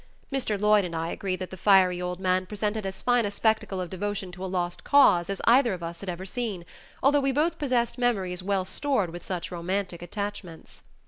Mr. 0.33 0.59
Lloyd 0.59 0.83
and 0.83 0.95
I 0.95 1.09
agreed 1.11 1.35
that 1.41 1.51
the 1.51 1.57
fiery 1.57 2.01
old 2.01 2.19
man 2.19 2.47
presented 2.47 2.87
as 2.87 3.03
fine 3.03 3.23
a 3.23 3.29
spectacle 3.29 3.79
of 3.79 3.91
devotion 3.91 4.31
to 4.31 4.43
a 4.43 4.47
lost 4.49 4.83
cause 4.83 5.29
as 5.29 5.39
either 5.45 5.73
of 5.75 5.83
us 5.83 5.99
had 5.99 6.09
ever 6.09 6.25
seen, 6.25 6.65
although 7.03 7.21
we 7.21 7.31
both 7.31 7.59
possessed 7.59 7.99
memories 7.99 8.41
well 8.41 8.65
stored 8.65 9.11
with 9.11 9.23
such 9.23 9.51
romantic 9.51 10.01
attachments. 10.01 10.81